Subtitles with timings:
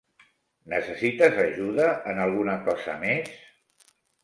[0.71, 3.39] Necessites ajuda en alguna cosa més?